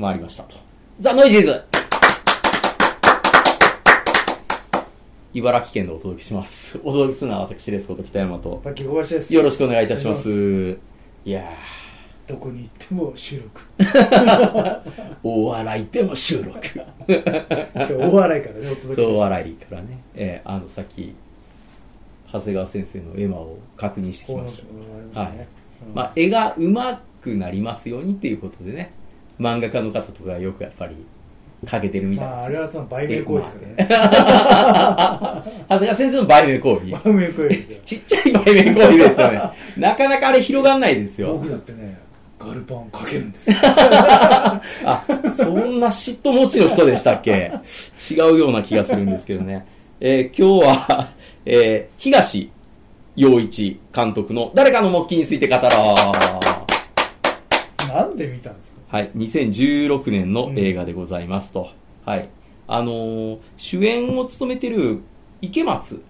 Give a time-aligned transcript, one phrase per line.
[0.00, 0.56] 回りましたと。
[0.98, 1.62] ザ・ノイジーズ
[5.34, 6.80] 茨城県でお届けします。
[6.82, 8.62] お届けするのは私ですこと北山と。
[8.64, 9.34] パッキー小林です。
[9.34, 10.78] よろしくお願いいたします。
[11.24, 11.44] いや
[12.26, 13.60] どこに行っても収録。
[13.78, 14.80] ー、
[15.22, 16.58] 大笑いでも収録。
[17.06, 19.98] 今日大笑いからね、お届けそう、します笑いからね。
[20.14, 21.14] えーあの、さっき、
[22.26, 24.62] 長谷川先生の絵馬を確認してきました。
[24.62, 28.92] こういまあ、絵が上手くなりますようにっていうことでね、
[29.40, 30.94] 漫画家の方とかがよくやっぱり、
[31.66, 35.44] かけてるみたいです、まあ、あれはその売名行為ですからね。
[35.68, 36.86] 長谷川先生の売名行為。
[37.10, 37.78] 売名行為ですよ。
[37.84, 39.40] ちっちゃい売名行為ですよね。
[39.76, 41.32] なかなかあれ広がんないですよ。
[41.34, 41.98] 僕だってね、
[42.38, 43.56] ガルパンかけるんですよ。
[43.62, 44.62] あ、
[45.36, 47.52] そんな嫉妬持ちの人でしたっけ？
[48.10, 49.66] 違うような気がするんですけどね。
[50.00, 51.08] えー今日は、
[51.44, 52.50] えー東
[53.16, 55.94] 洋一監督の誰かの木琴について語ろ
[57.84, 57.88] う。
[57.88, 58.69] なんで見たんですか？
[58.90, 61.68] はい、2016年の映画でございますと。
[62.04, 62.28] はい。
[62.66, 64.98] あのー主演を務めてる
[65.40, 66.02] 池松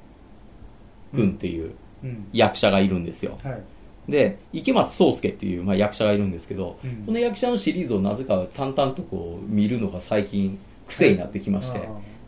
[1.15, 2.27] くんっていううん。
[2.33, 3.39] 役者がいるんですよ。
[3.45, 3.63] はい。
[4.11, 11.83] で、池松壮介っていう、まあ、役者がいるんですけど、うんこの役者のシリーズをなぜか淡々とこう見るのが最近癖になってきまして、あ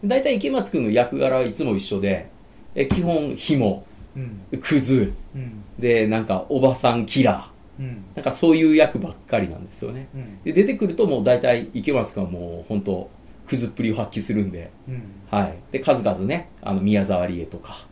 [0.05, 2.29] 大体池松くんの役柄はいつも一緒で、
[2.75, 4.21] え基本、紐、ー
[4.53, 4.61] うん。
[4.61, 5.65] クズ、うん。
[5.79, 10.09] で、なんか、おばさんキラうんー、なんかそういう役ばっかりなんですよね。
[10.15, 10.43] うん。
[10.43, 13.11] で、出てくるともう大体池松くんはもう本当、
[13.47, 15.03] クズっぷりを発揮するんで、うん。
[15.31, 15.55] はい。
[15.71, 17.87] で、数々ね、あの、宮沢りえとか、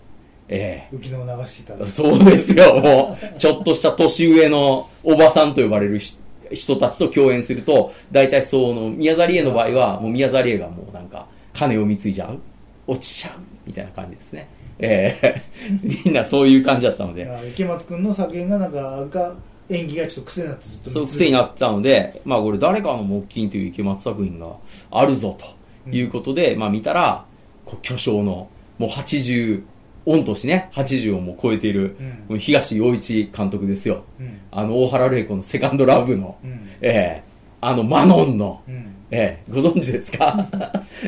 [0.49, 1.87] ええ浮き名を流していた。
[1.87, 6.19] そうですよ、もう、ちょっとした年上のおばさんと呼ばれるし
[6.53, 12.39] 人たちと共演すると、大体その、宮沢りえの場合は、もう宮沢りえがもうなんか、金を貢いじゃう
[12.87, 14.49] 落ちちゃうみたいな感じですね。
[14.79, 15.43] ええ
[16.05, 19.35] みんなそういう感じだったので、池松君の作品がなんか、が
[19.71, 24.49] 演技がちょっと癖になってずっとそう癖になってたので、まあこれ誰かの木琴という池松作品が
[24.91, 25.37] あるぞ
[25.85, 27.25] ということで、まあ見たら、
[27.65, 29.63] こう巨匠の、もう80、
[30.07, 31.97] 御年ね、80をもう超えている、
[32.29, 34.05] うん東洋一監督ですよ。
[34.19, 34.39] うん。
[34.51, 36.51] あの、大原玲子のセカンドラブの、うん。
[36.81, 37.31] ええ
[37.61, 38.95] あの、マノンの、うん。
[39.11, 40.49] ええご存知ですか？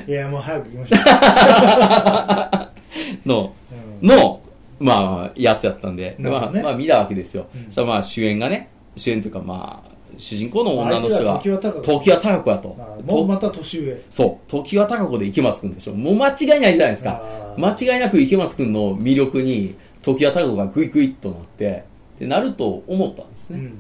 [0.07, 2.69] いや、もう早く行きましょ
[3.27, 3.53] の、
[4.03, 4.05] う。
[4.05, 4.09] うん。
[4.09, 4.42] の、
[4.83, 7.47] まあ、やつやったんで、まあ、まあ見たわけですよ。
[7.55, 12.69] うんそしたらまあ主演がね、主演というかまあ、主人公の女の人が、相手が常盤貴子やと。
[12.69, 14.03] もとうまた年上。
[14.11, 15.95] そう、常盤貴子で池松くんでしょ。
[15.95, 17.23] もう間違いないじゃないですか。
[17.57, 21.85] 間違いなく池松くんの魅力に、常盤貴子がグイグイっとなって、
[22.19, 23.59] で、なると思ったんですね。
[23.59, 23.79] うん。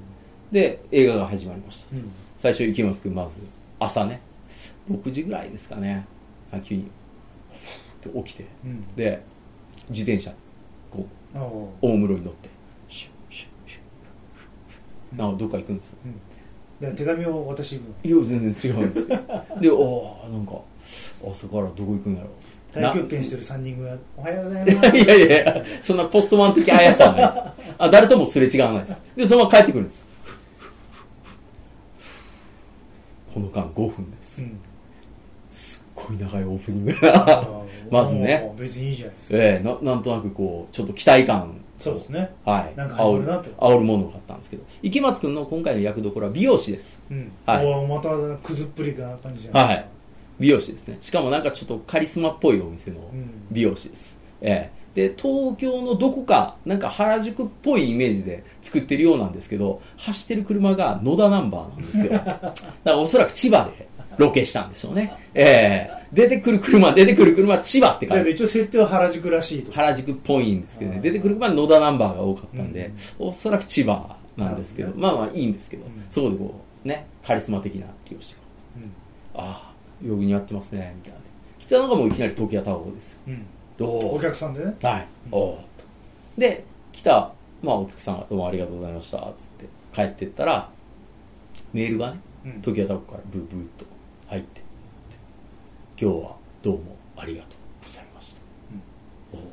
[0.50, 1.96] で、映画が始まりました。
[1.96, 2.10] うん。
[2.38, 3.36] 最初池松くんまず、
[3.78, 4.20] 朝ね、
[4.90, 6.06] 6時ぐらいですかね、
[6.50, 6.90] あ急に、
[8.00, 8.86] て起きて、うん。
[8.96, 9.22] で、
[9.90, 10.32] 自転車、
[10.92, 11.36] こう、
[11.80, 12.50] 大室に乗って、
[12.88, 15.98] シュッシュッシュッ、などっか行くんですよ。
[16.04, 16.20] うん。
[16.80, 17.94] で手紙を渡していくの。
[18.02, 19.20] いや、全然違うんですよ。
[19.60, 20.60] で、おー、なんか、
[21.24, 22.30] 朝からどこ行くんやろう。
[22.72, 24.96] 太極拳してる3人組が、おはようございます。
[24.96, 27.74] いやいやいや、そんなポストマン的速さはないです。
[27.78, 29.02] あ、誰ともすれ違わないです。
[29.16, 30.06] で、そのまま帰ってくるんです。
[33.32, 34.40] この間5分です。
[34.40, 34.58] うん。
[35.48, 36.92] すっごい長いオープニング。
[37.90, 39.36] ーまずね別にいいじゃないですか。
[39.38, 41.54] ええな、なんとなくこう、ちょっと期待感。
[41.78, 42.32] そうですね。
[42.44, 42.76] はい。
[42.76, 44.62] なんか始まるなと煽るものがあったんですけど。
[44.82, 47.00] 池松くんの今回の役どころは美容師です。
[47.10, 47.32] うん。
[47.44, 49.86] はいまたくずっぷりな感じじゃないはい。
[50.38, 50.98] 美容師ですね。
[51.00, 54.16] しかもなんかちょっとカリスマっぽいお店のうん美容師です。
[54.40, 62.12] ええで、東京のどこか、なんか原宿っぽいイメージで作ってるようなんですけど、走ってる車が野田ナンバーなんですよ。
[62.20, 62.54] だか
[62.84, 63.88] らおそらく千葉で
[64.18, 65.14] ロケしたんでしょうね。
[65.34, 69.72] ええ出てくる車、出てくる車、千葉って書いてだけど一応設定は原宿らしいと。
[69.72, 78.40] 原宿っぽいんですけどね、出てくる車は野田ナンバーが多かったんで、うんおそらく千葉なんですけど、なるまあまあいいんですけど、うんそこでこう、ね、カリスマ的な美容師が。
[78.76, 78.92] うん
[79.34, 79.72] あ
[80.02, 81.20] あ、よく似合ってますね、みたいな。
[81.58, 83.18] 来たのがもういきなり時矢太郎ですよ。
[83.28, 83.46] うん。
[83.78, 84.16] どう？
[84.16, 84.74] お客さんでね。
[84.82, 85.06] はい。
[85.30, 85.84] おおっと。
[86.36, 89.24] で、来た、まあお客さんがどうもありがとうございました、つっ
[89.58, 90.68] て帰ってったら、
[91.72, 93.86] メールがね、うん時矢太郎からブーブーっと
[94.26, 94.60] 入って、
[96.00, 97.52] 今日はどうもありがとう
[97.82, 98.40] ございました。
[99.32, 99.52] おお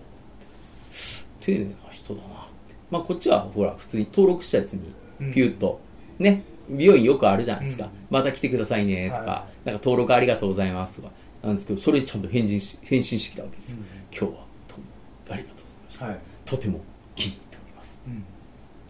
[1.41, 2.29] 丁寧な人だなっ
[2.67, 2.75] て。
[2.89, 5.79] まあこっちはほら、普通に登録したやつにうんピュッと、
[6.17, 7.85] ね、美容院よくあるじゃないですか。
[7.85, 11.11] うんまた来てくださいねとか、はなんか登録ありがとうございますとか、
[11.43, 13.77] なんですけど、それにちゃんと返信し返信してきたわけですよ。
[13.79, 14.85] うん今日はどうも
[15.29, 16.05] ありがとうございました。
[16.05, 16.19] はい。
[16.45, 16.79] とても
[17.15, 17.99] 気に入っております。
[18.07, 18.23] うん。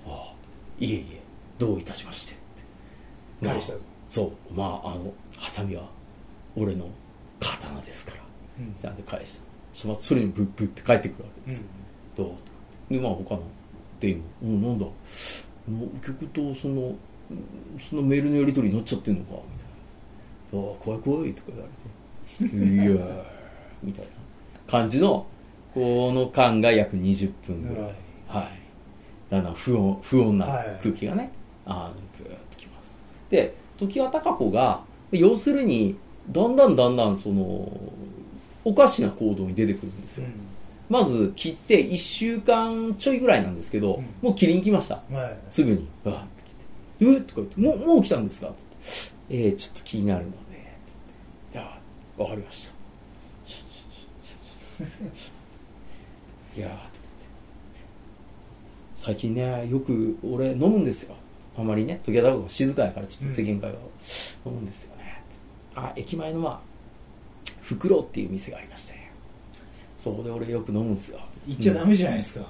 [0.08, 0.34] ああ
[0.80, 1.20] いえいえ、
[1.58, 2.36] どういたしまして。
[3.42, 3.74] まあ返した
[4.08, 5.84] そう、まあ、あの、ハサミは
[6.56, 6.90] 俺の
[7.40, 8.24] 刀ですから。
[8.60, 8.76] うん。
[8.82, 9.42] なんで返した。
[9.74, 11.64] そのそれにブッブッって返ってくるわけですよ。
[12.18, 12.34] どうと。
[12.34, 13.42] かってで、まあ他の
[14.00, 16.96] 店員も、うん、なんだ、お客とその、
[17.90, 19.70] そのメールのやり取りになっちゃってんのかみたいな。
[20.52, 21.66] 「お怖い怖い」とか言わ
[22.42, 23.24] れて「いやー」
[23.84, 24.12] みたいな
[24.66, 25.28] 感じの
[25.74, 27.94] この間が約20分ぐらい、はい。
[28.28, 28.50] はい、
[29.30, 31.32] だんだん不穏不穏なはい空気がね、
[31.66, 32.96] あーグーッときます。
[33.30, 35.96] で常盤貴子が要するに
[36.32, 37.72] だんだんだんだんその
[38.64, 40.28] おかしな行動に出てくるんですよ、
[40.90, 44.06] まず切って1週間ちょいぐらいなんですけど、うん。
[44.22, 45.02] もう切りに来ました。
[45.10, 45.38] うんはい。
[45.50, 46.66] すぐにわーって来て
[47.06, 48.62] 「えっ?」とか言って「もうもう来たんですか?」っつ
[49.12, 50.38] って「えー、ちょっと気になるので」
[50.88, 50.96] つっ
[51.52, 51.80] て「いや
[52.18, 52.74] わかりました」
[56.58, 57.00] いやーとかって
[58.96, 61.16] 最近ねよく俺飲むんですよ。
[61.58, 63.92] あまりね時矢太が静かやからちょっと世間会話を
[64.50, 64.96] 飲むんですよ
[65.88, 66.60] あ駅前のまあ
[67.62, 69.00] 袋っていう店がありまして。
[70.00, 71.20] そこで俺よく飲むんですよ。
[71.46, 72.46] 言っちゃダメじゃないですか、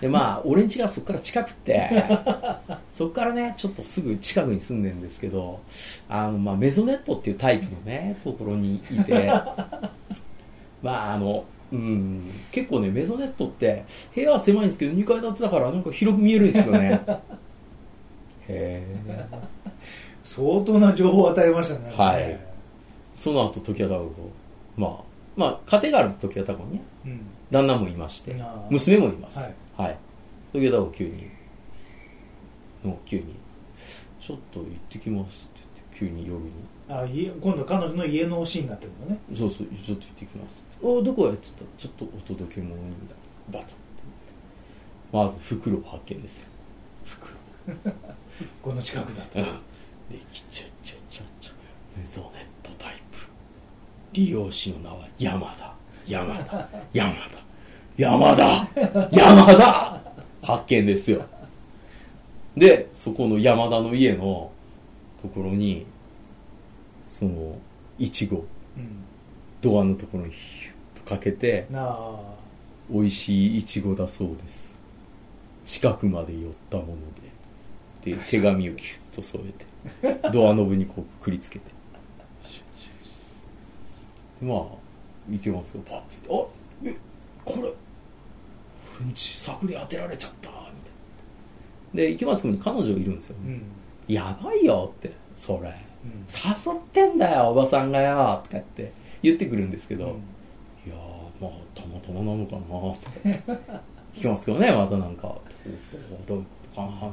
[0.00, 1.90] でまあ俺ん家がそこから近くて
[2.92, 5.60] そこからねちょっとすぐ近くに住んでるんですけど
[6.08, 9.26] あの、まあ、メゾネットっていうタイプのねところにいて。
[10.80, 12.30] まああのうん。
[12.52, 13.84] 結構ねメゾネットって
[14.14, 17.00] 部屋は狭いんですけど2階建てだからなんか広く見えるんですよね。
[18.46, 19.26] へえ
[20.22, 21.92] 相当な情報を与えましたね。
[21.96, 22.47] はい
[23.18, 24.14] その後時矢太鼓
[24.76, 25.04] まあ
[25.36, 26.82] まあ家庭があるんです時矢太鼓にね。
[27.06, 27.20] うん。
[27.50, 28.36] 旦那もいまして
[28.70, 29.38] 娘もいます。
[29.38, 29.98] はい、はい、
[30.52, 31.28] 時矢太鼓急に
[32.84, 33.34] もう急に
[34.20, 35.66] 「ちょっと行ってきます」って
[35.98, 36.50] 言って急に夜に。
[36.88, 41.62] あ家今度彼女の家のシーンになってるのね「そうそうちょっと行ってきます」おどこへ?」っつった？
[41.62, 43.16] ら「ちょっとお届け物に」みたい
[43.52, 43.58] な。
[43.58, 43.76] バタッ
[45.10, 46.42] まず袋を発見です。
[46.42, 46.48] よ
[47.04, 47.34] 袋。
[48.62, 49.38] この近くだと。
[49.40, 49.46] うん
[50.10, 51.52] できちゃちゃちゃちゃ
[51.98, 52.57] メゾネットタイプ
[54.12, 55.74] 利用師の名は山田。
[56.06, 56.68] 山田。
[56.92, 57.38] 山田。
[57.96, 58.68] 山田。
[59.10, 60.00] 山田。
[60.42, 61.24] 発見ですよ。
[62.56, 64.50] でそこの山田の家の
[65.22, 65.86] ところに
[67.08, 67.58] その
[67.98, 68.38] いちご
[68.76, 69.04] うん。
[69.60, 71.66] ドアのところにヒュッとかけて
[72.90, 74.78] 美味しいいちごだそうです。
[75.64, 77.28] 近くまで寄ったもので。
[78.04, 79.42] で手紙をキュッと添
[80.02, 81.70] えてドアノブにこうくくりつけて
[84.40, 86.06] まあいけますけどパッて。
[86.30, 86.46] あ
[86.84, 86.96] え
[87.44, 87.72] これ
[88.92, 90.72] フレンチ探り当てられちゃったみたいな。
[91.94, 93.62] で池松君に彼女いるんですよ、うん。
[94.08, 95.68] やばいよってそれ。
[96.04, 96.24] うん。
[96.28, 98.92] 誘ってんだよおばさんがよとかって
[99.22, 100.10] 言ってくるんですけど、うん。
[100.86, 103.42] いやーまあたまたまなのかなって
[104.14, 105.22] 聞きますけどねまたなんか
[106.26, 107.12] どういうことかなみたいな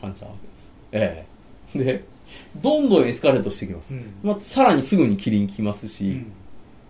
[0.00, 1.32] 感じなわけですええ
[1.74, 2.04] で
[2.60, 4.14] どんどんエスカレートしてきます、うん。
[4.22, 6.32] まあ、さらにすぐにキリン来ますし、うん。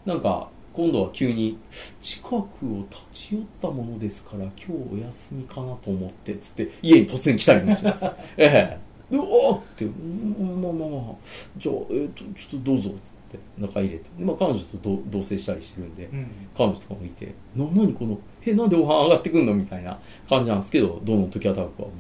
[0.07, 1.59] なんか今度は急に
[2.01, 2.43] 近くを
[2.91, 8.05] 立ち寄ったものですから今日お休みかなと思ってつって家に突然来たりもします。
[8.37, 8.93] ええ。
[9.11, 11.15] でおーってうんまあまあまあ
[11.59, 16.27] じゃあ、えー、とちょっとどうぞっつって中入れて、まあ、彼女と同同棲したりしてるんで、うん
[16.57, 21.95] 彼女とかもいて「な何このえなんでお花上がってくんの?」みたいな感じなんですけどどの時はたくはも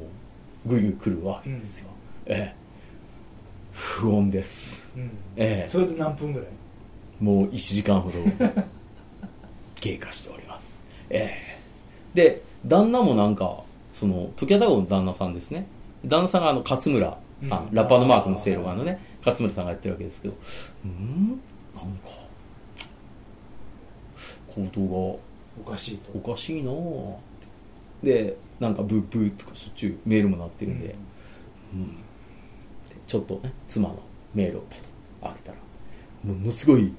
[0.67, 1.89] うぐいぐい来るわけですよ、
[2.25, 2.62] ええ
[3.73, 4.87] 不穏です。
[4.97, 5.11] うん。
[5.37, 5.69] ええ。
[5.69, 6.49] それで何分ぐらい？
[7.21, 8.19] もう1時間ほど。
[9.77, 10.81] 経過しております。
[11.11, 11.59] ええ。
[12.15, 15.67] で旦那もなんかその時矢太鼓の旦那さんですね。
[16.05, 17.75] 旦那さんがあの勝村さん、うん。
[17.75, 20.35] ラッパーのマークのせいろがのね勝村さんがやってるわけですけど。
[20.85, 21.41] うん？
[21.75, 22.09] なんか
[24.55, 25.21] 行動
[25.61, 26.13] おかしいと。
[26.13, 27.15] がおかしいなぁ。
[27.15, 27.17] っ
[28.05, 30.95] てでなんかブーブーとかしょっちゅうメールも鳴ってるんで、
[31.73, 31.97] うん。
[31.97, 32.02] で
[33.07, 33.99] ちょっとね妻の
[34.35, 34.87] メールをパッと
[35.23, 35.59] 開けたら
[36.25, 36.93] ものすごい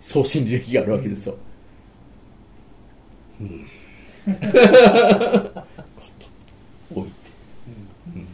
[0.00, 1.36] 送信履歴があるわけですよ、
[3.40, 3.66] うん、
[6.94, 7.14] 置いて、
[8.14, 8.26] うん、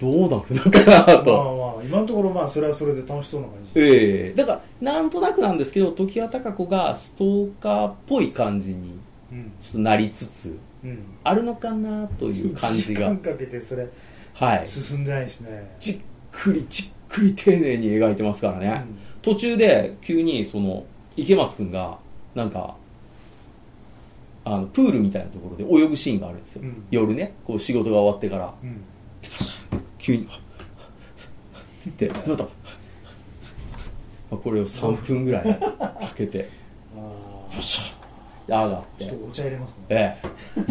[0.00, 4.34] どうなるのかなまと、あまあ今のところまあそれはそれで楽しそうな感じええ。
[4.34, 8.98] だからなんとなくなんですけど常盤貴子がストーカーっぽい感じに
[9.32, 9.52] うん。
[9.60, 10.98] ちょっとなりつつうん。
[11.22, 13.10] あるのかなという感じが。
[13.10, 13.86] 時間かけてそれ
[14.34, 14.66] はい。
[14.66, 15.76] 進んでないですね。
[15.78, 18.98] じっくりじっくり丁寧に描いてますからね、うん。
[19.22, 20.84] 途中で急にその
[21.16, 21.98] 池松君が
[22.34, 22.76] なんか
[24.44, 26.84] あのプールみたいなところで泳ぐシーンがあるんですよ、うん。
[26.90, 27.34] 夜ね。
[27.44, 28.54] こう仕事が終わってから。
[28.62, 28.82] うん。
[29.98, 32.50] 急にって言ってまたま
[34.32, 36.48] あこれを3分ぐらいかけて。
[36.96, 38.00] あパシャッ
[38.50, 39.84] 上があちょっとお茶入れますね。
[39.90, 40.16] え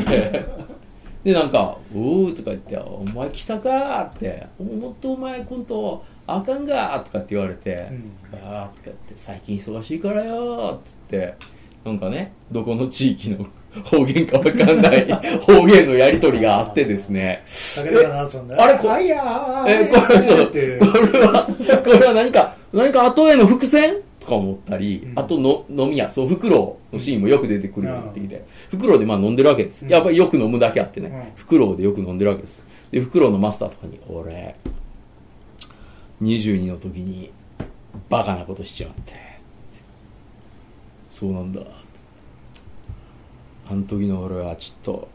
[0.08, 0.46] え
[1.24, 8.12] でなんか「おう」とか言って「お前来たか」って「もっとお前今度あかんが」とかって言われてうん
[8.42, 11.36] 「ああ」とか言って「最近忙しいからよ」って言って
[11.86, 13.46] なんかねどこの地域の
[13.84, 15.08] 方言かわかんない
[15.46, 17.44] 方言のやりとりがあってですね。
[18.58, 20.54] あれこあいやーえ、これ、そう、こ。
[21.14, 21.48] れは、
[21.84, 25.20] これは何か、何か後への伏線とか思ったり、うん。
[25.20, 29.84] あとの飲み屋、そう、フクロウのシーンもよく出てくるようになってきうて、フクロウでまあ飲んでるわけです。
[29.86, 29.92] うん。
[29.92, 31.36] やっぱりよく飲むだけあってね、うん。
[31.36, 32.66] フクロウでよく飲んでるわけです。
[32.92, 34.56] で、フクロウのマスターとかに、俺、
[36.22, 37.32] 22の時に、
[38.10, 39.20] バカなことしちまって、つって
[41.12, 41.62] そうなんだ、
[43.70, 45.08] あの時の俺はちょっと、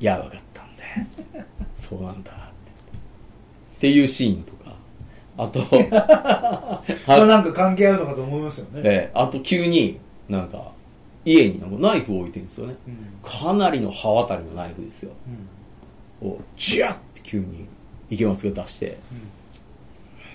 [0.00, 0.82] やばかったんで、
[1.76, 2.72] そうなんだ、って
[3.76, 4.57] っていうシーンとか、
[5.38, 5.60] あと、
[7.06, 8.80] まあなんか関係あるのかと思いますよね。
[8.84, 10.72] えーあと急になんか
[11.24, 12.74] 家になんかナイフを置いてるんですよね。
[12.86, 12.96] うん。
[13.22, 15.12] かなりの刃渡りのナイフですよ。
[16.22, 16.28] うん。
[16.28, 17.66] をジャッて急に
[18.10, 18.98] 池松が出して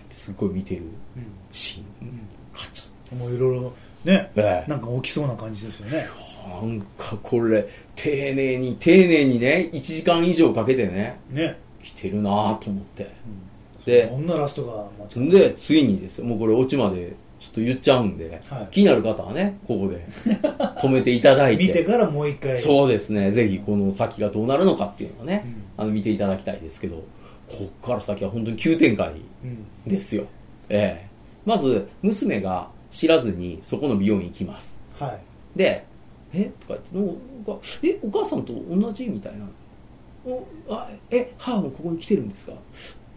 [0.10, 0.84] すっごい見てる
[1.18, 1.26] うん。
[1.52, 2.08] シーン。
[2.08, 2.20] うん。
[2.54, 3.74] カチうんもういろいろ
[4.06, 4.70] ね、ええ。
[4.70, 6.08] なんか起きそうな感じですよね。
[6.46, 11.58] ャなんかこれ丁寧に丁寧にね1時間以上かけてねね。
[11.84, 13.04] 来てるなぁと思って。
[13.04, 13.53] うん
[13.86, 14.86] でこんなラストが
[15.16, 20.06] で次にですよもうこれオチまでちょっと言っちゃうんで、はい気になる方はねここで
[20.82, 22.58] 止めていただいて見てからもう一回。
[22.60, 27.04] そうですね、ぜひこの先がどうなるのかっていうのをね、うんあの見ていただきたいですけど、
[27.50, 29.66] こっから先は本当に急展開うん。
[29.86, 30.26] ですよ。
[30.70, 31.08] ええ
[31.46, 34.78] まず、娘が知らずにそこの美容院行きます。
[34.98, 35.20] はい。
[35.58, 35.86] で、
[36.34, 36.46] え？
[36.62, 39.08] とか言ってお、え、お母さんと同じ？
[39.08, 39.46] みたいな。
[40.26, 42.54] おあえ、母もここに来てるんですか？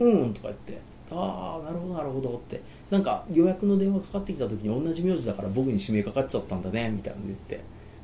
[0.00, 0.78] うん、とか言って。
[1.10, 2.60] ああ、なるほど、なるほどって。
[2.90, 7.60] なんか予約の電話かかってきた時に同じ名字だから僕に指名かかっちゃったんだね、みたいなの言って。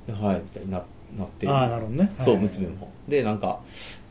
[0.07, 0.83] ではい、みたいにな
[1.17, 1.49] なって。
[1.49, 2.13] ああ、なるほどね。
[2.19, 2.91] そう、はい娘も。
[3.09, 3.61] で、なんか、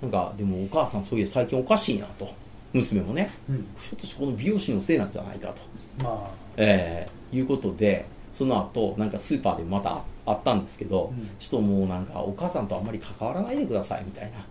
[0.01, 2.27] なんか、でもお母さんそういや最近おかしいなと。
[2.73, 3.55] 娘もね、うん。
[3.57, 5.61] ひょっとしてこの美容師のせいなんじゃないかと。
[6.03, 14.45] まえーいうことで、その後、なんかスーパーでまたあったんですけど、うんちょっともうなんかお母さんとあんまり関わらないでくださいみたいあ。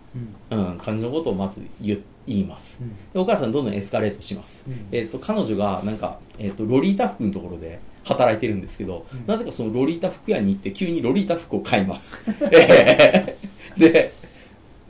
[0.51, 0.63] うん。
[0.63, 2.79] な、うん、感じのことをまず言言います。
[2.81, 4.63] うんでお母さんどんどんエスカレートします。
[4.67, 12.21] うんえっ、と、彼女がなんか、えっ、と、ロリータ服のところで働いてるんですけど、うんなぜかそのロリータ服屋に行って急にロリータ服を買います。
[12.51, 14.13] えーで、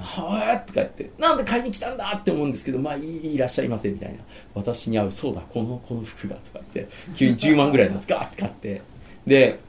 [0.02, 4.20] はぁとか言って、なんで買いに来たんだって思うんですけど、まあいいいらっしゃいませみたいな。
[4.54, 8.82] 私に合う、そうだ、この、この服がとか言って、急に10万ぐらいのやつガーって買って、
[9.26, 9.60] で、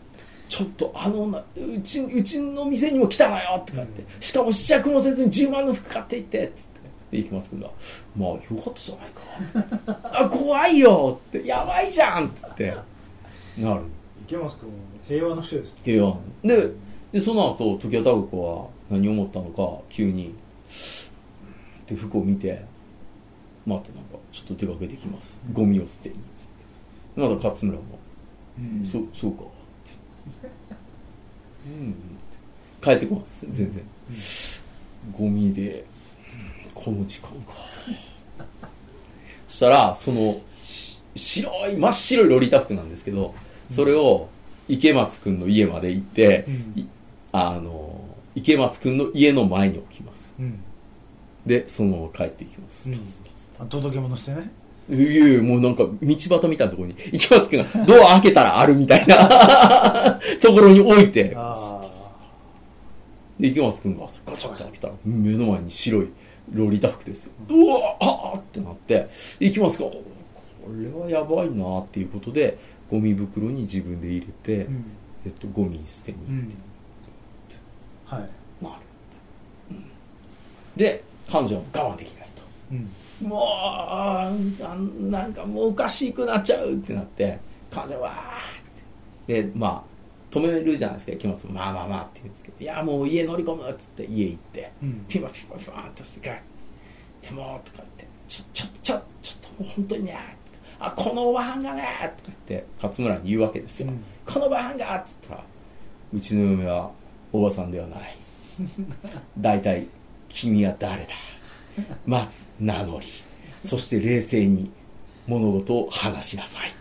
[0.48, 7.16] ちょっとあのな、うち、うちの店にも来たのよとか言って、しかも試着もせずに10万の服買っていって、って言って。
[7.16, 7.70] で、池松君が、
[8.16, 10.08] まあよかったじゃないかって。
[10.18, 12.76] あ、怖いよって、やばいじゃんって言っ
[13.56, 13.82] て、なる。
[14.26, 14.70] 池松君、
[15.08, 15.76] 平和な人です。
[15.84, 16.70] 平和で
[17.12, 20.34] でその後時矢孝子は何を思ったのか急に。
[21.86, 22.64] で服を見て
[23.66, 25.46] 「待ってなんかちょっと出かけてきます。
[25.52, 26.64] ゴミを捨てに」つって。
[27.16, 27.98] まだ勝村も
[28.58, 28.86] 「うん。
[28.86, 29.42] そそうか」
[31.66, 31.94] うん。
[32.80, 33.84] 帰ってこないですね全然、
[35.16, 35.84] ゴミで
[36.74, 37.52] この時間か。
[39.46, 43.34] そしたらそのし白い真っ白いロリータ服なんですけど
[43.68, 44.28] それを
[44.68, 46.54] 池松くんの家まで行って、うん。
[46.80, 46.86] い
[47.32, 48.00] あの
[48.34, 50.60] 池松くんの家の前に置きますうん。
[51.46, 53.00] でそのまま帰っていきます、うん
[53.58, 54.50] あ届け物してね。
[54.90, 61.80] いやいやもうなんか道端みたいなところに池松くんがドア開けたらあるみたいな ところに置いてあ
[63.38, 66.08] で池松くんがガチャガチャ開けたら目の前に白い
[66.52, 69.08] ロリータ服ですよ、うわああってなって
[69.38, 70.02] で池松くんがこ
[70.76, 72.58] れはやばいなっていうことで
[72.92, 74.68] ゴミ袋に自分で入れて、あ。
[74.68, 74.84] うん。
[75.24, 76.56] えっと、ゴミ捨てに行って、
[78.16, 78.64] はい。
[78.64, 78.74] なる
[80.76, 82.42] で彼女は我慢できないと。
[82.72, 82.90] うん。
[83.28, 83.46] も
[85.00, 87.38] うなんかもうおかしくなっちゃうってなって
[87.70, 89.42] 彼女はわーって。
[89.42, 91.52] でまあ止めるじゃないですか池松も。
[91.52, 92.56] まあまあまあって言うんですけど。
[92.60, 94.72] いやもう家乗り込むっつって家行って。
[94.82, 95.04] うん。
[95.08, 96.40] ピンパピンパピンパンとしてガッ。
[97.20, 98.12] てもうとか言って。
[98.28, 100.18] ちょちょちょちょっともう本当にね
[100.78, 101.82] あこのおばはんがね
[102.16, 104.02] とか言って勝村に言うわけですよ、うん。
[104.24, 105.44] このおばはんがっつったら
[106.14, 106.90] うちの嫁は
[107.32, 108.16] おばさんではない。
[109.38, 109.86] 大体
[110.28, 111.08] 君は誰だ？
[112.06, 113.06] まず名乗り。
[113.62, 114.70] そして冷静に
[115.26, 116.72] 物事を話しなさい。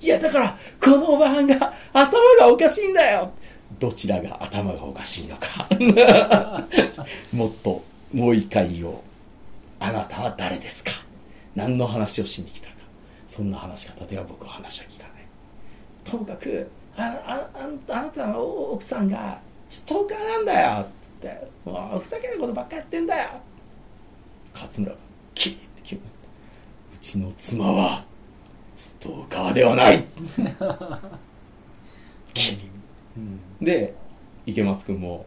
[0.00, 3.32] いやだからこのおばはんが頭がおかしいんだよ。
[3.78, 5.68] どちらが頭がおかしいのか。
[7.32, 8.94] もっともう一回言おう。
[9.80, 10.90] あなたは誰ですか？
[11.54, 12.74] 何の話をしに来たか。
[13.26, 15.26] そんな話し方では僕は話は聞かない。
[16.04, 17.48] ともかくああ
[17.92, 21.04] あなたの奥さんがストーカーなんだよって。
[21.24, 23.30] 言ってもうふざけたことばっかやってんだよ。
[24.54, 24.98] 勝村が
[25.34, 26.28] キリって決まった。
[26.94, 28.04] うちの妻は
[28.76, 30.04] ストーカーではない。
[32.34, 32.70] キリ
[33.16, 33.40] うん。
[33.60, 33.94] で
[34.46, 35.24] 池松くんも、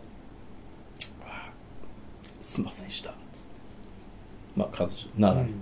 [2.40, 3.10] すんませんでした。
[3.10, 3.22] つって。
[4.56, 5.54] まあ、彼女、なだれて、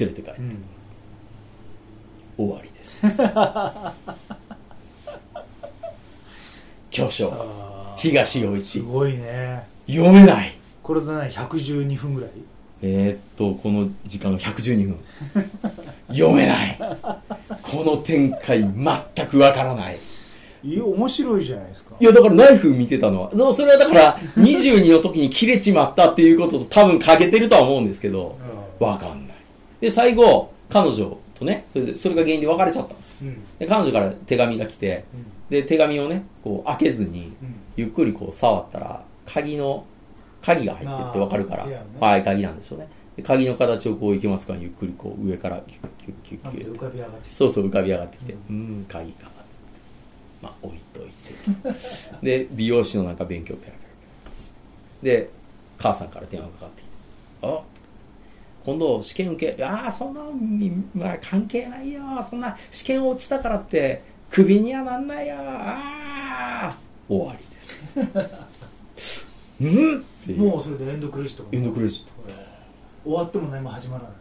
[0.00, 0.64] 連れて帰って、うん。
[2.36, 3.06] 終わりです。
[6.94, 7.32] 巨匠、
[7.96, 8.78] 東洋一。
[8.78, 9.64] すごいね。
[9.88, 10.52] 読めない。
[10.80, 12.30] これでね112分ぐらい？
[12.82, 14.98] えー、っと、この時間が112分。
[16.14, 16.78] 読めない。
[17.62, 19.98] この展開全くわからない。
[20.62, 21.96] いや面白いじゃないですか。
[21.98, 28.38] いや、だからナイフ見てたのは、そうそれはだから、22の時に切れちまったっていうことと多分欠けてるとは思うんですけど、
[28.78, 29.36] うわかんない。
[29.80, 33.26] で、最後、彼女とね、それでそれが原因で別れちゃったんですよ。
[33.26, 35.04] んうんで、彼女から手紙が来て、
[35.50, 39.84] で、手紙をね、こう開けずに、うんゆっくりこう触ったら、鍵の、
[40.42, 42.88] 鍵が入ってるってわかるから、ねはい、鍵なんでしょうね。
[43.16, 49.34] で鍵の形をこういけますから、ゆっくりこう上からキュッキュッキュッキュッ浮かび上がってきてそうそう浮かび上がってきて、うーん、鍵か、つって。
[50.42, 51.68] まあ、置いといて
[52.20, 52.24] と。
[52.24, 55.14] で、美容師のなんか勉強ペラペラペラ。
[55.16, 55.30] で、
[55.78, 56.90] 母さんから電話がかかってきて、
[57.42, 57.60] あ
[58.64, 62.02] 今度試験受け、ああ、そんな、みまあ、関係ないよ。
[62.28, 65.34] そんな試験落ちたからって、クビにはなんないよ。
[65.38, 66.76] ああ、
[67.08, 68.02] 終わり
[68.96, 69.26] です。
[69.60, 70.04] うん？
[70.38, 72.12] もうそれでエンドクレジットがエンドクレジット。
[73.04, 74.12] 終わっても何も始まらない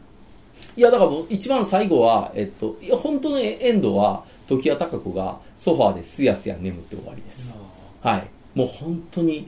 [0.75, 7.55] いや、だからもう一番最後は、えっと、いや、本当のエンドは、時矢貴子がソファーですやすや眠って終わりです。
[8.01, 8.27] はい。
[8.53, 9.47] もう本当に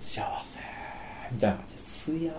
[0.00, 0.58] 幸せ
[1.30, 1.83] みたいな感じです。
[2.04, 2.32] すや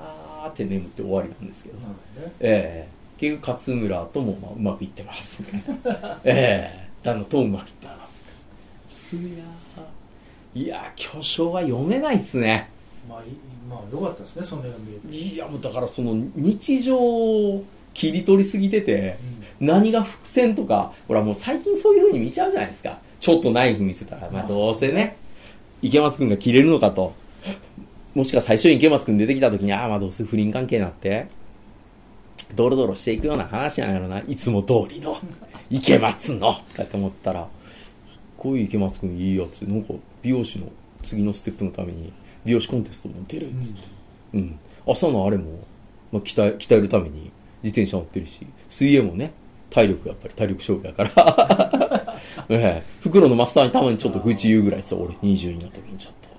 [0.46, 1.76] ーって眠って終わりなんですけど。
[1.76, 6.20] どねええ結局勝村ともまあうまくいってますみたいな。
[6.26, 8.24] ええ旦那ともうまくいってます。
[8.90, 10.64] すやー。
[10.64, 12.70] いやー、巨匠は読めないっすね。
[13.10, 13.26] まあい
[13.70, 19.18] まあ良かったですねその映画見れていや、もうだからその日常を切り取りすぎてて、
[19.60, 23.00] 何が伏線とか、ほらもう最近そういう風に見ちゃうじゃないですか。
[23.20, 25.16] ちょっとナイフ見せたら、まあどうせね、
[25.82, 27.14] 池松くんが切れるのかと。
[28.16, 31.28] もしくは最初に池松くん出てきた時に、ああまあどうせ不倫関係になって、
[32.56, 34.20] ドロドロしていくような話なんやろな。
[34.28, 35.18] いつも通りの、
[35.70, 37.48] 池松の、とかって思ったら、
[38.38, 40.72] こういう池松くんいいやつ、なんか美容師の
[41.04, 42.14] 次のステップのために、
[42.46, 43.88] 美容師コンテストも出るっつって。
[44.36, 44.60] うん。
[44.88, 45.60] 朝のあれも、
[46.12, 47.32] まあ、鍛え、鍛えるために
[47.64, 49.34] 自転車乗ってるし、水泳もね、
[49.70, 52.16] 体力やっぱり体力勝負やから。
[52.48, 55.00] ええ袋のマスターにたまにちょっと愚痴言うぐらいですよ。
[55.00, 56.30] 俺22の時にちょっと、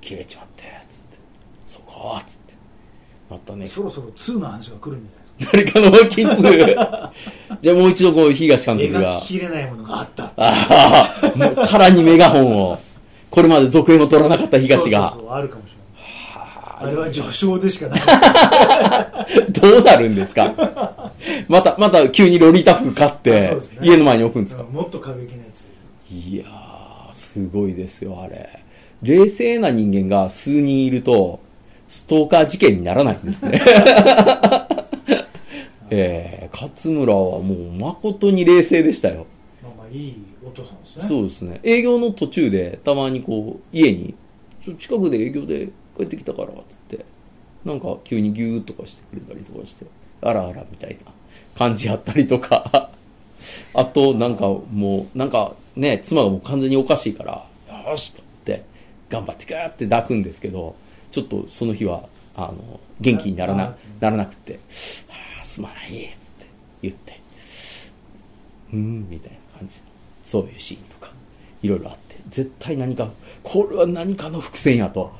[0.00, 0.55] 切れちまって、つって。
[2.18, 2.54] そこつって。
[3.30, 5.72] またね、そろそろ2の話が来るんじゃないです。
[5.72, 6.42] か誰かのキツ。
[7.62, 9.20] じゃあもう一度こう、東監督が。
[9.20, 9.26] 描き。
[9.28, 11.20] きれないものがあったあ
[11.56, 12.78] あ、さらにメガホンを、
[13.30, 15.10] これまで続編を取らなかった東が。
[15.10, 15.76] そうそうそうあるかもしれない。
[16.38, 18.00] はあれは序章でしかない。
[19.52, 20.54] どうなるんですか？
[21.48, 24.62] また、また急にロリータ服買ってね、家の前に置くんですか？
[24.62, 26.12] もっと過激なやつ。
[26.12, 28.48] いやー、すごいですよ、あれ。
[29.02, 31.40] 冷静な人間が数人いると、
[31.88, 33.60] ストーカー事件にならないんですね。
[35.88, 39.26] えー、勝村はもう誠に冷静でしたよ。
[39.62, 41.60] まあまあいいお父さんですねそうですね。
[41.62, 44.14] 営業の途中で、たまにこう、家に、
[44.64, 47.04] ちょ近くで営業で帰ってきたから、つって、
[47.64, 49.86] なんか急にギューとかしてくれたりとかして、
[50.22, 51.12] あらあらみたいな
[51.56, 52.90] 感じやったりとか、
[53.74, 57.46] あと、なんかもう、なんかね、妻がもう完全におかしいから、
[57.90, 58.62] よしとって、
[59.08, 60.74] 頑張ってガーって抱くんですけど、
[61.16, 62.04] ちょっとその日は、
[62.36, 64.58] あの、元気にならあな、ならなくって、は
[65.40, 66.46] あ、すまない、つって
[66.82, 67.18] 言って、
[68.74, 69.80] うーん、みたいな感じ。
[70.22, 71.10] そういうシーンとか、
[71.62, 73.08] いろいろあって、絶対何か、
[73.42, 75.10] これは何かの伏線やと、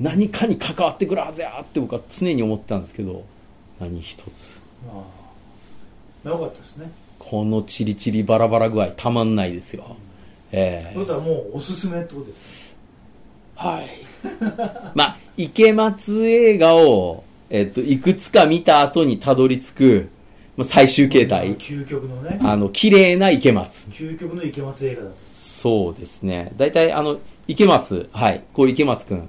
[0.00, 3.24] 何かに関わってくるはずやって僕は常に思ってたんですけど、
[3.78, 4.60] 何一つ。
[4.84, 5.04] ま
[6.26, 9.96] あよかったですねこのチリチリバラバラ具合たまんないですよ。
[10.52, 12.76] ええということはもうおすすめってことですね
[13.56, 13.88] はい。
[14.94, 20.08] まあ、池松映画を、えっと、いくつか見た後にたどり着く、
[20.56, 21.56] まあ、最終形態。
[21.56, 23.86] 究極のねあの、綺麗な池松。
[23.90, 26.52] 究極の池松映画だとそうですね。
[26.56, 27.18] 大体、あの、
[27.48, 28.42] 池松、はい。
[28.52, 29.28] こう池松くん。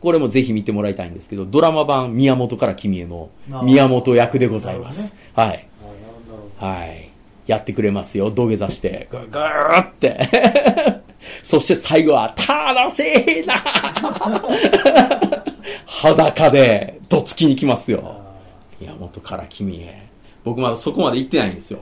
[0.00, 3.30] これもぜひ見てもらいたいんですけど、ドラマ版宮本から君への
[3.62, 5.02] 宮本役でございます。
[5.02, 5.68] なるはい。
[6.58, 7.10] はい。
[7.46, 8.30] やってくれますよ。
[8.30, 9.08] 土下座して。
[9.10, 10.28] ぐぐーって。
[11.42, 13.54] そして最後は、楽しいな
[15.86, 18.20] 裸で、どつきに来ますよ。
[18.80, 20.08] 宮本から君へ。
[20.44, 21.80] 僕まだそこまで行ってないんですよ。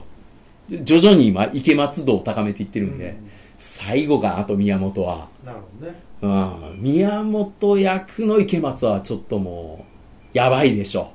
[0.69, 3.29] 徐々に今、池松度を高めていってるんで、うん
[3.63, 5.29] 最後かなと、宮本は。
[5.43, 6.81] あなるほどねうん。
[6.81, 9.85] 宮本役の池松はちょっとも
[10.33, 11.11] う、やばいでしょ。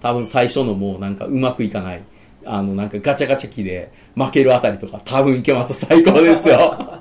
[0.00, 2.02] 多分最初のもうなんかうまくいかない。
[2.46, 6.99] あのなんかガチャガチャ機で負けるあたりとか多分池松最高ですよ。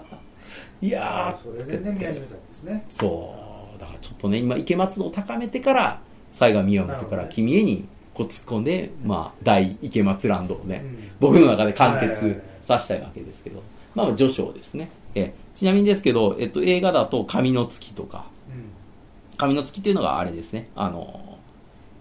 [0.81, 1.35] いやー。
[1.35, 2.85] それでね見始めたんですね。
[2.89, 3.35] そ
[3.75, 3.79] う。
[3.79, 6.01] だからちょっとね今池松度を高めてから
[6.33, 11.11] 西賀宮本から君へにこう突っ込んで、まあ、大池松ランドをね、うん。
[11.19, 13.63] 僕の中で完結させたいわけですけど、
[13.95, 14.89] まあ序章ですね。
[15.15, 18.25] えちなみにですけど、えっと、映画だと「神の月」とか。
[18.49, 18.69] うん
[19.37, 20.69] 「神の月」っていうのがあれですね。
[20.75, 21.37] あの、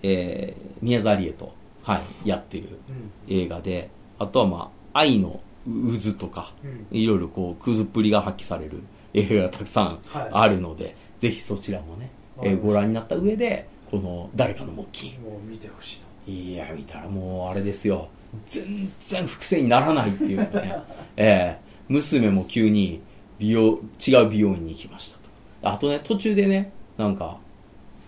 [0.02, 3.34] えー宮沢りえと、はい、やってるうん。
[3.34, 6.52] 映画であとはまあ愛の渦とか
[6.90, 6.96] うん。
[6.96, 8.82] いろいろこうくずっぷりが発揮される
[9.14, 10.28] 映画がたくさんはい。
[10.32, 12.10] あるので、ぜひそちらもね、
[12.42, 15.20] えーご覧になった上でこの誰かの木琴。
[15.20, 16.30] もう見てほしいと。
[16.30, 18.08] いや見たらもうあれですよ。
[18.46, 20.48] 全然伏線にならないっていうね
[21.16, 23.00] ええ娘も急に
[23.38, 25.28] 美容違う美容院に行きましたと。
[25.74, 27.38] あとね途中でねなんか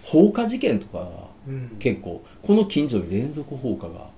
[0.02, 1.08] 放火事件とかが
[1.48, 1.76] うん。
[1.78, 4.08] 結構この近所に連続放火が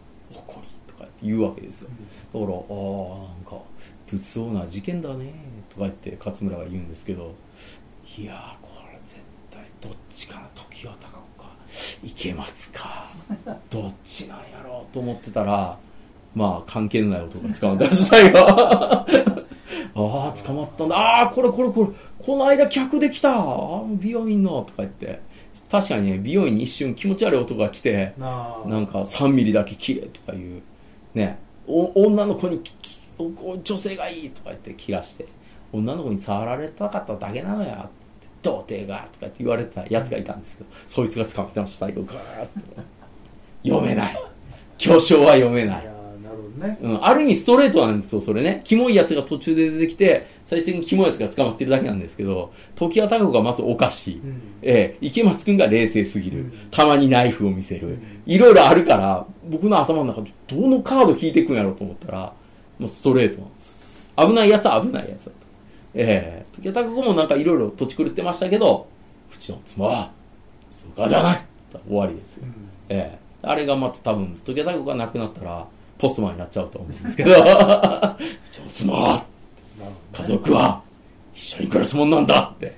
[1.22, 1.88] 言うわけですよ
[2.34, 3.62] だから、ああ、なんか、
[4.10, 5.32] 物騒な事件だね、
[5.70, 7.34] とか言って勝村が言うんですけど、
[8.18, 9.16] いやー、これ絶
[9.50, 11.54] 対、どっちかな、時は高岡か、
[12.02, 13.06] 池松か、
[13.70, 15.78] どっちなんやろうと思ってたら、
[16.34, 18.38] まあ、関係のない男が捕まったら最後。
[19.94, 20.96] ああ、捕まったんだ。
[20.96, 21.88] ああ、これこれこれ、
[22.24, 23.44] この間客できた。
[24.00, 25.20] 美容院の、とか言って。
[25.70, 30.62] 確かにね、美容院に一瞬気持ち悪い男が来て、なんか3ミリだけ綺麗とかいう
[31.14, 35.26] ねお女の子にききお女性がいいとか言って切らして
[35.72, 37.88] 女の子に触られたかっただけなのや
[38.42, 42.82] 童貞がとか言って言われてたやつがいたんですけどそいつが捕まってました最後ガーッと。
[43.64, 44.18] 読めない。
[44.76, 45.91] 巨匠は読めない。
[46.52, 48.60] どねうん、ある意味ストレートなんですよ、それね。
[48.64, 54.18] キモいやつが途中で出てきて、最終的にキモいやつが捕まってるだけなんですけど、時は太子がまずおかしい。
[54.18, 56.38] うんええ池松くんが冷静すぎる。
[56.38, 57.88] うんたまにナイフを見せる。
[57.88, 62.32] うんいろいろあるから、僕の頭の中でどのカード引いていくんやろうと思ったら、
[62.78, 63.68] もうストレートなんです
[64.16, 64.28] よ。
[64.28, 65.36] 危ないやつは危ないやつだと。
[65.94, 68.86] ええ時は太子もなんかいろいろ土地狂ってましたけど、
[69.34, 70.12] うちの妻は、
[70.70, 71.44] そうかじゃない
[71.86, 72.44] 終わりですよ。
[72.44, 72.52] うん
[72.88, 75.66] ええあれがまた多分、時計太鼓がなくなったら、
[76.02, 77.30] ポストマンになっちゃうと思うんですけど、
[78.66, 79.24] 妻は、
[80.12, 80.82] 家族は、
[81.32, 82.74] 一緒に暮らすもんなんだって、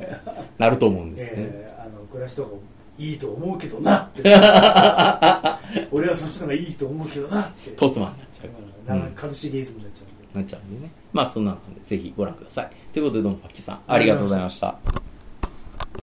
[0.58, 1.30] なると思うんですね。
[1.34, 2.50] えーあの暮らしとか
[2.96, 4.22] いいと思うけどなって
[5.92, 8.94] 俺はそっちの方がいいと思うけどなってポストマンになっちゃうから。
[8.94, 10.92] なんか一茂イズムになっちゃうんでなっちゃうんでね。
[11.12, 12.70] まあそんなので、ぜひご覧ください。
[12.92, 14.76] ということで、どうもパッキーさん、ありがとうございました。